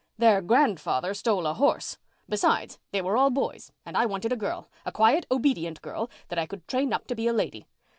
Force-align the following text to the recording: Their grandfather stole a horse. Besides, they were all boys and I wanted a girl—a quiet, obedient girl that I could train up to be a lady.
Their 0.17 0.41
grandfather 0.41 1.13
stole 1.13 1.45
a 1.45 1.53
horse. 1.53 1.99
Besides, 2.27 2.79
they 2.89 3.03
were 3.03 3.17
all 3.17 3.29
boys 3.29 3.71
and 3.85 3.95
I 3.95 4.07
wanted 4.07 4.31
a 4.31 4.35
girl—a 4.35 4.91
quiet, 4.91 5.27
obedient 5.29 5.79
girl 5.83 6.09
that 6.29 6.39
I 6.39 6.47
could 6.47 6.67
train 6.67 6.91
up 6.91 7.05
to 7.05 7.13
be 7.15 7.27
a 7.27 7.33
lady. 7.33 7.67